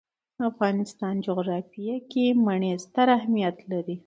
[0.37, 3.95] د افغانستان جغرافیه کې منی ستر اهمیت لري.